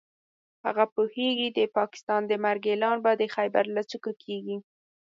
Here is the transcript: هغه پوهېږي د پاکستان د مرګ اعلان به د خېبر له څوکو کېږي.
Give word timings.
هغه 0.65 0.85
پوهېږي 0.95 1.47
د 1.51 1.59
پاکستان 1.77 2.21
د 2.27 2.33
مرګ 2.45 2.63
اعلان 2.71 2.97
به 3.03 3.11
د 3.21 3.23
خېبر 3.35 3.65
له 3.75 3.81
څوکو 3.89 4.11
کېږي. 4.23 4.57